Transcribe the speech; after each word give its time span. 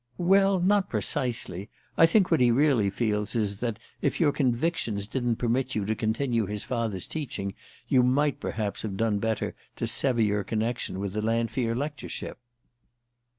"Well, 0.17 0.59
not 0.59 0.89
precisely: 0.89 1.69
I 1.95 2.07
think 2.07 2.31
what 2.31 2.39
he 2.39 2.49
really 2.49 2.89
feels 2.89 3.35
is 3.35 3.57
that, 3.57 3.77
if 4.01 4.19
your 4.19 4.31
convictions 4.31 5.05
didn't 5.05 5.35
permit 5.35 5.75
you 5.75 5.85
to 5.85 5.93
continue 5.93 6.47
his 6.47 6.63
father's 6.63 7.05
teaching, 7.05 7.53
you 7.87 8.01
might 8.01 8.39
perhaps 8.39 8.81
have 8.81 8.97
done 8.97 9.19
better 9.19 9.53
to 9.75 9.85
sever 9.85 10.23
your 10.23 10.43
connection 10.43 10.99
with 10.99 11.13
the 11.13 11.21
Lanfear 11.21 11.75
lectureship." 11.75 12.39